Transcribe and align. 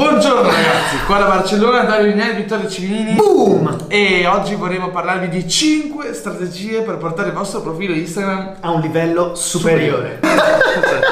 Buongiorno 0.00 0.50
ragazzi, 0.50 0.96
qua 1.04 1.18
da 1.18 1.26
Barcellona, 1.26 1.82
Dario 1.82 2.10
Vignali, 2.10 2.36
Vittorio 2.36 2.70
Civinini 2.70 3.16
Boom! 3.16 3.84
e 3.88 4.26
oggi 4.26 4.54
vorremmo 4.54 4.88
parlarvi 4.88 5.28
di 5.28 5.46
5 5.46 6.14
strategie 6.14 6.80
per 6.80 6.96
portare 6.96 7.28
il 7.28 7.34
vostro 7.34 7.60
profilo 7.60 7.92
Instagram 7.92 8.56
A 8.60 8.70
un 8.70 8.80
livello 8.80 9.34
superiore. 9.34 10.20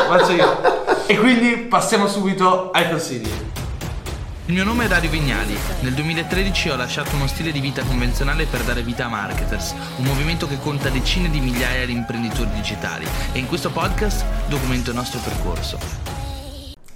Faccio 0.09 0.32
io. 0.32 1.04
E 1.04 1.19
quindi 1.19 1.66
passiamo 1.69 2.09
subito 2.09 2.71
ai 2.71 2.88
consigli. 2.88 3.30
Il 4.46 4.54
mio 4.54 4.64
nome 4.64 4.87
è 4.87 4.89
Dario 4.89 5.11
Vignali. 5.11 5.55
Nel 5.81 5.93
2013 5.93 6.71
ho 6.71 6.77
lasciato 6.77 7.15
uno 7.15 7.27
stile 7.27 7.53
di 7.53 7.61
vita 7.61 7.83
convenzionale 7.83 8.47
per 8.47 8.63
dare 8.63 8.81
vita 8.81 9.05
a 9.05 9.09
Marketers, 9.09 9.75
un 9.99 10.05
movimento 10.07 10.49
che 10.49 10.57
conta 10.59 10.89
decine 10.89 11.29
di 11.29 11.41
migliaia 11.41 11.85
di 11.85 11.93
imprenditori 11.93 12.49
digitali 12.55 13.07
e 13.33 13.39
in 13.39 13.49
questo 13.49 13.69
podcast 13.69 14.25
documento 14.49 14.89
il 14.89 14.97
nostro 14.97 15.21
percorso. 15.23 16.17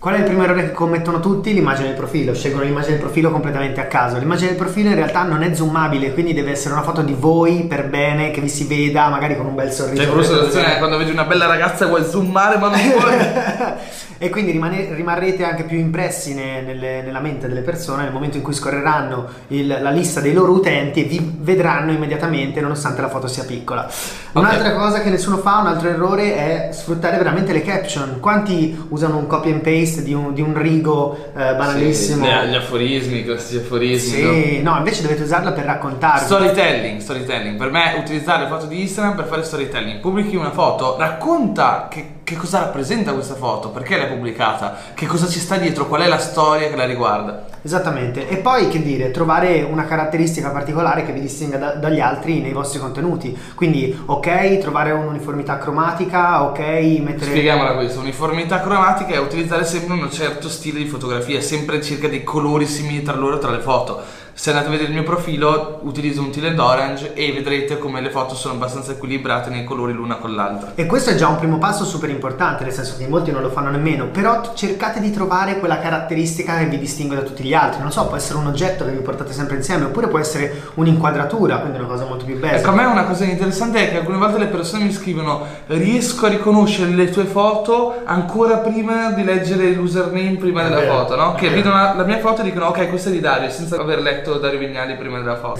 Qual 0.02 0.16
è 0.16 0.18
il 0.18 0.24
primo 0.24 0.42
errore 0.42 0.64
che 0.64 0.72
commettono 0.72 1.20
tutti? 1.20 1.54
L'immagine 1.54 1.86
del 1.86 1.96
profilo. 1.96 2.34
Scelgono 2.34 2.64
l'immagine 2.64 2.94
del 2.94 3.00
profilo 3.02 3.30
completamente 3.30 3.80
a 3.80 3.86
caso. 3.86 4.18
L'immagine 4.18 4.48
del 4.48 4.56
profilo 4.56 4.88
in 4.88 4.96
realtà 4.96 5.22
non 5.22 5.44
è 5.44 5.54
zoomabile, 5.54 6.12
quindi 6.12 6.34
deve 6.34 6.50
essere 6.50 6.74
una 6.74 6.82
foto 6.82 7.02
di 7.02 7.14
voi 7.16 7.66
per 7.68 7.88
bene, 7.88 8.32
che 8.32 8.40
vi 8.40 8.48
si 8.48 8.64
veda, 8.64 9.08
magari 9.10 9.36
con 9.36 9.46
un 9.46 9.54
bel 9.54 9.70
sorriso. 9.70 10.02
Cioè, 10.02 10.12
questa 10.12 10.34
situazione 10.34 10.74
è 10.74 10.78
quando 10.78 10.96
vedi 10.96 11.12
una 11.12 11.22
bella 11.22 11.46
ragazza 11.46 11.86
vuoi 11.86 12.04
zoomare 12.04 12.58
ma 12.58 12.68
non 12.70 12.80
puoi. 12.90 13.14
e 14.22 14.30
quindi 14.30 14.52
rimane- 14.52 14.94
rimarrete 14.94 15.44
anche 15.44 15.64
più 15.64 15.76
impressi 15.78 16.32
ne- 16.32 16.60
nelle- 16.60 17.02
nella 17.02 17.18
mente 17.18 17.48
delle 17.48 17.62
persone 17.62 18.04
nel 18.04 18.12
momento 18.12 18.36
in 18.36 18.42
cui 18.44 18.52
scorreranno 18.52 19.26
il- 19.48 19.66
la 19.82 19.90
lista 19.90 20.20
dei 20.20 20.32
loro 20.32 20.52
utenti 20.52 21.00
e 21.04 21.08
vi 21.08 21.34
vedranno 21.40 21.90
immediatamente 21.90 22.60
nonostante 22.60 23.00
la 23.00 23.08
foto 23.08 23.26
sia 23.26 23.42
piccola. 23.44 23.90
Un'altra 24.34 24.74
cosa 24.74 25.00
che 25.00 25.10
nessuno 25.10 25.38
fa, 25.38 25.58
un 25.58 25.66
altro 25.66 25.88
errore 25.88 26.36
è 26.36 26.68
sfruttare 26.72 27.16
veramente 27.16 27.52
le 27.52 27.62
caption. 27.62 28.20
Quanti 28.20 28.86
usano 28.90 29.16
un 29.16 29.26
copy 29.26 29.50
and 29.50 29.60
paste 29.60 30.02
di 30.04 30.14
un, 30.14 30.32
di 30.32 30.40
un 30.40 30.56
rigo 30.56 31.16
eh, 31.36 31.54
banalissimo? 31.54 32.24
Sì, 32.24 32.30
gli- 32.48 32.54
aforismi, 32.54 33.18
i 33.18 33.24
classici 33.24 33.56
aforismi. 33.60 34.22
no? 34.22 34.32
Sì, 34.32 34.62
no, 34.62 34.76
invece 34.78 35.02
dovete 35.02 35.22
usarla 35.22 35.50
per 35.50 35.64
raccontarvi. 35.64 36.24
Storytelling, 36.26 37.00
storytelling. 37.00 37.56
Per 37.58 37.70
me 37.72 37.96
utilizzare 37.98 38.44
le 38.44 38.48
foto 38.48 38.66
di 38.66 38.80
Instagram 38.82 39.16
per 39.16 39.26
fare 39.26 39.42
storytelling. 39.42 39.98
Pubblichi 39.98 40.36
una 40.36 40.52
foto, 40.52 40.96
racconta 40.96 41.88
che, 41.90 42.20
che 42.24 42.36
cosa 42.36 42.60
rappresenta 42.60 43.12
questa 43.12 43.34
foto, 43.34 43.70
perché 43.70 43.96
l'hai 43.96 44.08
pubblicata, 44.08 44.76
che 44.94 45.06
cosa 45.06 45.26
ci 45.26 45.38
sta 45.38 45.56
dietro, 45.56 45.86
qual 45.86 46.02
è 46.02 46.08
la 46.08 46.18
storia 46.18 46.68
che 46.68 46.76
la 46.76 46.84
riguarda. 46.84 47.44
Esattamente, 47.62 48.28
e 48.28 48.36
poi 48.36 48.68
che 48.68 48.82
dire, 48.82 49.10
trovare 49.10 49.62
una 49.62 49.84
caratteristica 49.84 50.50
particolare 50.50 51.04
che 51.04 51.12
vi 51.12 51.20
distinga 51.20 51.56
da- 51.56 51.74
dagli 51.74 52.00
altri 52.00 52.40
nei 52.40 52.52
vostri 52.52 52.78
contenuti. 52.78 53.36
Quindi, 53.54 53.96
ok, 54.06 54.58
trovare 54.58 54.92
un'uniformità 54.92 55.58
cromatica, 55.58 56.42
ok, 56.44 56.58
mettere. 56.58 57.30
Spieghiamola 57.30 57.74
questa, 57.74 58.00
uniformità 58.00 58.60
cromatica 58.60 59.14
è 59.14 59.18
utilizzare 59.18 59.64
sempre 59.64 59.94
un 59.94 60.10
certo 60.10 60.48
stile 60.48 60.78
di 60.78 60.86
fotografia, 60.86 61.40
sempre 61.40 61.82
circa 61.82 62.08
dei 62.08 62.24
colori 62.24 62.66
simili 62.66 63.02
tra 63.02 63.14
loro 63.14 63.38
tra 63.38 63.50
le 63.50 63.60
foto. 63.60 64.20
Se 64.34 64.48
andate 64.48 64.68
a 64.68 64.70
vedere 64.70 64.88
il 64.88 64.94
mio 64.94 65.02
profilo, 65.02 65.80
utilizzo 65.82 66.22
un 66.22 66.30
Tiled 66.30 66.58
Orange 66.58 67.12
e 67.12 67.32
vedrete 67.32 67.78
come 67.78 68.00
le 68.00 68.08
foto 68.08 68.34
sono 68.34 68.54
abbastanza 68.54 68.92
equilibrate 68.92 69.50
nei 69.50 69.62
colori 69.62 69.92
l'una 69.92 70.16
con 70.16 70.34
l'altra. 70.34 70.72
E 70.74 70.86
questo 70.86 71.10
è 71.10 71.14
già 71.16 71.28
un 71.28 71.36
primo 71.36 71.58
passo 71.58 71.84
super 71.84 72.08
importante, 72.08 72.64
nel 72.64 72.72
senso 72.72 72.96
che 72.96 73.06
molti 73.06 73.30
non 73.30 73.42
lo 73.42 73.50
fanno 73.50 73.68
nemmeno, 73.68 74.06
però 74.06 74.54
cercate 74.54 75.00
di 75.00 75.10
trovare 75.10 75.58
quella 75.58 75.78
caratteristica 75.78 76.56
che 76.56 76.64
vi 76.64 76.78
distingue 76.78 77.16
da 77.16 77.22
tutti 77.22 77.42
gli 77.42 77.52
altri. 77.52 77.82
Non 77.82 77.92
so, 77.92 78.06
può 78.06 78.16
essere 78.16 78.38
un 78.38 78.46
oggetto 78.46 78.86
che 78.86 78.92
vi 78.92 79.00
portate 79.00 79.32
sempre 79.32 79.56
insieme, 79.56 79.84
oppure 79.84 80.08
può 80.08 80.18
essere 80.18 80.62
un'inquadratura, 80.74 81.58
quindi 81.58 81.78
una 81.78 81.88
cosa 81.88 82.06
molto 82.06 82.24
più 82.24 82.38
bella. 82.38 82.56
Ecco, 82.56 82.70
a 82.70 82.74
me 82.74 82.84
una 82.84 83.04
cosa 83.04 83.24
interessante 83.24 83.86
è 83.86 83.90
che 83.90 83.98
alcune 83.98 84.16
volte 84.16 84.38
le 84.38 84.46
persone 84.46 84.84
mi 84.84 84.92
scrivono 84.92 85.44
riesco 85.66 86.24
a 86.24 86.30
riconoscere 86.30 86.90
le 86.90 87.10
tue 87.10 87.24
foto 87.24 88.00
ancora 88.04 88.56
prima 88.56 89.10
di 89.10 89.24
leggere 89.24 89.72
l'username 89.72 90.36
prima 90.36 90.62
È 90.62 90.68
della 90.68 90.80
vero, 90.80 90.92
foto, 90.92 91.16
no? 91.16 91.34
Che 91.34 91.50
vedono 91.50 91.74
la, 91.74 91.92
la 91.94 92.04
mia 92.04 92.18
foto 92.18 92.40
e 92.40 92.44
dicono 92.44 92.66
ok 92.66 92.88
questa 92.88 93.10
è 93.10 93.12
di 93.12 93.20
Dario 93.20 93.50
senza 93.50 93.78
aver 93.78 94.00
letto 94.00 94.21
Dario 94.38 94.58
Vignali 94.58 94.96
prima 94.96 95.18
della 95.18 95.36
foto. 95.36 95.58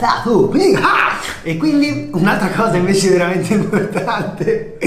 Ah! 0.77 1.11
E 1.43 1.57
quindi 1.57 2.11
un'altra 2.13 2.49
cosa 2.49 2.77
invece 2.77 3.11
veramente 3.11 3.53
importante, 3.55 4.79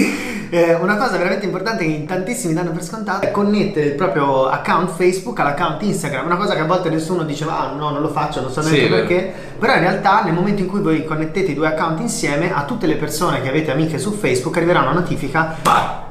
eh, 0.50 0.74
una 0.76 0.96
cosa 0.96 1.18
veramente 1.18 1.46
importante 1.46 1.84
che 1.84 1.92
in 1.92 2.06
tantissimi 2.06 2.54
danno 2.54 2.72
per 2.72 2.84
scontato 2.84 3.26
è 3.26 3.32
connettere 3.32 3.88
il 3.88 3.94
proprio 3.94 4.48
account 4.48 4.90
Facebook 4.92 5.40
all'account 5.40 5.82
Instagram, 5.82 6.26
una 6.26 6.38
cosa 6.38 6.54
che 6.54 6.62
a 6.62 6.66
volte 6.66 6.90
nessuno 6.90 7.24
dice 7.24 7.46
ah 7.48 7.74
no 7.76 7.90
non 7.90 8.02
lo 8.02 8.10
faccio, 8.10 8.42
non 8.42 8.52
so 8.52 8.62
Sì, 8.62 8.72
neanche 8.72 8.90
vero. 8.90 9.06
perché, 9.08 9.34
però 9.60 9.74
in 9.74 9.80
realtà 9.82 10.24
nel 10.24 10.34
momento 10.34 10.62
in 10.62 10.68
cui 10.68 10.80
voi 10.82 11.04
connettete 11.04 11.52
i 11.52 11.56
due 11.56 11.68
account 11.68 12.00
insieme 12.00 12.54
a 12.54 12.64
tutte 12.64 12.88
le 12.88 12.96
persone 12.96 13.42
che 13.42 13.50
avete 13.50 13.72
amiche 13.72 13.98
su 13.98 14.12
Facebook 14.14 14.56
arriverà 14.58 14.82
una 14.82 14.94
notifica 14.94 15.58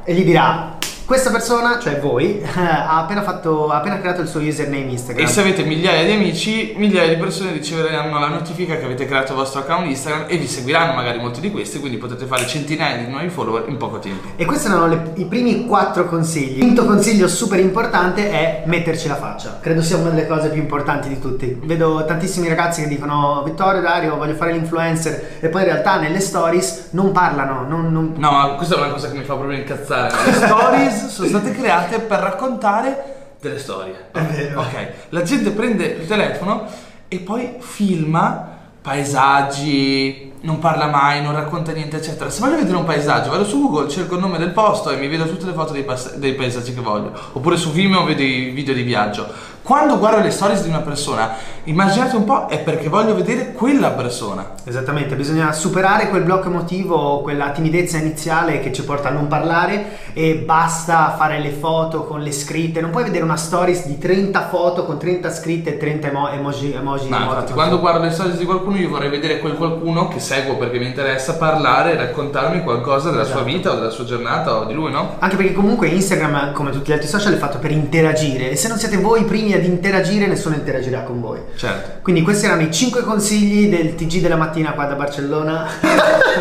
e 0.05 0.13
gli 0.13 0.25
dirà 0.25 0.77
questa 1.05 1.31
persona, 1.31 1.79
cioè 1.79 2.01
voi, 2.01 2.43
ha 2.57 2.99
appena, 2.99 3.23
fatto, 3.23 3.69
ha 3.71 3.77
appena 3.77 3.99
creato 3.99 4.21
il 4.23 4.29
suo 4.29 4.41
username 4.41 4.91
Instagram. 4.91 5.25
E 5.25 5.29
se 5.29 5.41
avete 5.41 5.63
migliaia 5.65 6.05
di 6.05 6.13
amici, 6.13 6.75
migliaia 6.77 7.09
di 7.09 7.17
persone 7.21 7.53
riceveranno 7.53 8.19
la 8.19 8.29
notifica 8.29 8.77
che 8.77 8.85
avete 8.85 9.07
creato 9.07 9.33
il 9.33 9.39
vostro 9.39 9.61
account 9.61 9.87
Instagram 9.87 10.25
e 10.29 10.37
vi 10.37 10.47
seguiranno 10.47 10.93
magari 10.95 11.19
molti 11.19 11.41
di 11.41 11.51
questi, 11.51 11.79
quindi 11.81 11.99
potete 11.99 12.25
fare 12.27 12.47
centinaia 12.47 12.97
di 13.05 13.11
nuovi 13.11 13.29
follower 13.29 13.65
in 13.69 13.77
poco 13.77 13.99
tempo. 13.99 14.29
E 14.37 14.45
questi 14.45 14.67
erano 14.67 14.87
le- 14.87 15.13
i 15.17 15.25
primi 15.27 15.67
quattro 15.67 16.07
consigli. 16.07 16.55
Il 16.59 16.61
quinto 16.61 16.85
consiglio 16.85 17.29
super 17.29 17.59
importante 17.59 18.31
è 18.31 18.63
metterci 18.67 19.09
la 19.09 19.17
faccia. 19.17 19.59
Credo 19.61 19.83
sia 19.83 19.97
una 19.97 20.11
delle 20.11 20.27
cose 20.27 20.49
più 20.49 20.61
importanti 20.61 21.09
di 21.09 21.19
tutti. 21.21 21.59
Vedo 21.65 22.05
tantissimi 22.07 22.49
ragazzi 22.49 22.83
che 22.83 22.89
dicono 22.89 23.43
Vittorio, 23.45 23.81
Dario, 23.81 24.17
voglio 24.17 24.35
fare 24.35 24.53
l'influencer 24.53 25.37
e 25.41 25.49
poi 25.49 25.63
in 25.63 25.69
realtà 25.69 25.99
nelle 25.99 26.21
stories 26.21 26.89
non 26.91 27.13
parlano, 27.13 27.67
non, 27.69 27.93
non- 27.93 28.15
No, 28.17 28.31
ma 28.31 28.49
questa 28.55 28.77
è 28.77 28.79
una 28.79 28.89
cosa 28.89 29.09
che 29.11 29.17
mi 29.19 29.25
fa 29.25 29.35
proprio 29.35 29.59
incazzare. 29.59 30.15
Le 30.25 30.33
stories 30.33 30.94
sono 30.95 31.29
state 31.29 31.53
create 31.53 32.01
per 32.01 32.21
raccontare 32.21 33.37
delle 33.41 33.59
storie. 33.59 34.07
È 34.13 34.21
vero. 34.21 34.61
Ok, 34.61 34.93
la 35.11 35.23
gente 35.23 35.51
prende 35.51 35.85
il 35.85 36.07
telefono 36.07 36.67
e 37.09 37.19
poi 37.19 37.57
filma 37.59 38.54
paesaggi, 38.85 40.33
non 40.43 40.59
parla 40.59 40.89
mai, 40.89 41.23
non 41.23 41.33
racconta 41.33 41.73
niente, 41.73 41.97
eccetera. 41.97 42.29
Se 42.29 42.41
voglio 42.41 42.57
vedere 42.57 42.77
un 42.77 42.85
paesaggio, 42.85 43.31
vado 43.31 43.47
su 43.47 43.59
Google, 43.59 43.89
cerco 43.89 44.17
il 44.17 44.21
nome 44.21 44.37
del 44.37 44.51
posto 44.51 44.91
e 44.91 44.99
mi 44.99 45.09
vedo 45.09 45.27
tutte 45.27 45.47
le 45.47 45.55
foto 45.55 45.73
dei, 45.73 45.85
pas- 45.85 46.17
dei 46.17 46.35
paesaggi 46.35 46.75
che 46.75 46.83
voglio. 46.83 47.13
Oppure 47.33 47.57
su 47.57 47.71
Vimeo 47.71 48.05
vedo 48.05 48.21
i 48.21 48.51
video 48.51 48.75
di 48.75 48.83
viaggio. 48.83 49.53
Quando 49.65 49.99
guardo 49.99 50.21
le 50.21 50.31
stories 50.31 50.63
di 50.63 50.69
una 50.69 50.81
persona, 50.81 51.37
immaginate 51.65 52.17
un 52.17 52.25
po', 52.25 52.49
è 52.49 52.59
perché 52.59 52.91
voglio 52.91 53.15
vedere 53.15 53.53
quella 53.53 53.93
persona. 53.93 54.51
Esattamente, 54.63 55.17
bisogna 55.17 55.53
superare 55.53 56.11
quel 56.11 56.23
blocco 56.23 56.49
emotivo, 56.49 57.23
quella 57.23 57.49
timidezza 57.49 57.97
iniziale 57.97 58.61
che 58.61 58.75
ci 58.75 58.85
porta 58.85 59.09
a 59.09 59.13
non 59.13 59.27
parlare 59.27 60.01
e 60.13 60.35
basta 60.35 61.15
fare 61.17 61.39
le 61.39 61.49
foto 61.49 62.05
con 62.05 62.21
le 62.21 62.31
scritte. 62.31 62.83
Non 62.83 62.91
puoi 62.91 63.05
vedere 63.05 63.25
una 63.25 63.37
stories 63.37 63.87
di 63.87 63.97
30 63.97 64.49
foto 64.49 64.85
con 64.85 64.99
30 64.99 65.31
scritte 65.33 65.71
e 65.71 65.77
30 65.79 66.09
emo- 66.09 66.29
emoji. 66.29 66.75
emoji 66.75 67.09
No, 67.09 67.23
infatti, 67.23 67.55
quando 67.55 67.81
guardo 67.81 68.05
le 68.05 68.11
storie 68.11 68.37
di 68.37 68.45
qualcuno, 68.45 68.74
io 68.77 68.89
vorrei 68.89 69.09
vedere 69.11 69.39
quel 69.39 69.55
qualcuno 69.55 70.09
che 70.09 70.21
seguo 70.21 70.57
perché 70.57 70.79
mi 70.79 70.87
interessa 70.87 71.35
parlare 71.35 71.93
e 71.93 71.97
raccontarmi 71.97 72.63
qualcosa 72.63 73.11
della 73.11 73.25
sua 73.25 73.41
Esatto. 73.41 73.45
vita 73.45 73.73
o 73.73 73.75
della 73.77 73.91
sua 73.91 74.05
giornata 74.05 74.57
o 74.57 74.65
di 74.65 74.73
lui, 74.75 74.91
no? 74.91 75.17
Anche 75.19 75.37
perché 75.37 75.53
comunque 75.53 75.89
Instagram, 75.89 76.53
come 76.53 76.71
tutti 76.71 76.91
gli 76.91 76.95
altri 76.95 77.09
social, 77.09 77.35
è 77.35 77.37
fatto 77.37 77.59
per 77.59 77.71
interagire 77.71 78.51
e 78.51 78.57
se 78.57 78.69
non 78.69 78.79
siete 78.79 78.97
voi 78.97 79.23
i 79.23 79.25
primi 79.25 79.53
ad 79.55 79.65
interagire, 79.65 80.27
nessuno 80.27 80.55
interagirà 80.55 81.03
con 81.03 81.21
voi. 81.21 81.41
Certo. 81.57 82.01
Quindi 82.03 82.23
questi 82.23 82.47
erano 82.47 82.63
i 82.63 82.73
5 82.73 83.03
consigli 83.03 83.69
del 83.69 83.95
TG 83.95 84.21
della 84.21 84.37
mattina 84.37 84.73
qua 84.73 84.85
da 84.87 84.95
Barcellona. 84.95 85.67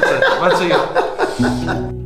Certo, 0.03 0.31
Faccio 0.39 0.63
io. 0.63 1.91